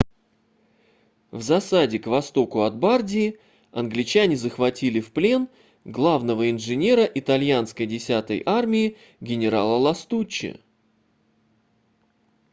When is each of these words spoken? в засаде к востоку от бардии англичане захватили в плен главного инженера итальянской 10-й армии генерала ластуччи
в 1.29 1.41
засаде 1.43 1.99
к 1.99 2.07
востоку 2.07 2.61
от 2.61 2.75
бардии 2.75 3.37
англичане 3.71 4.35
захватили 4.35 4.99
в 4.99 5.11
плен 5.11 5.47
главного 5.85 6.49
инженера 6.49 7.03
итальянской 7.05 7.85
10-й 7.85 8.41
армии 8.47 8.97
генерала 9.19 9.77
ластуччи 9.77 10.59